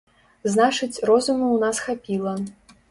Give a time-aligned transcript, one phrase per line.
[0.53, 2.33] Значыць, розуму ў нас хапіла.